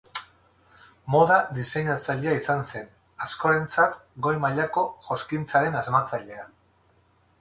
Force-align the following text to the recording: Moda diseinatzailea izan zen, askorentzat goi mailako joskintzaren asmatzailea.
Moda 1.15 1.35
diseinatzailea 1.57 2.33
izan 2.39 2.65
zen, 2.71 2.89
askorentzat 3.27 4.01
goi 4.29 4.35
mailako 4.47 4.87
joskintzaren 5.11 5.79
asmatzailea. 5.83 6.53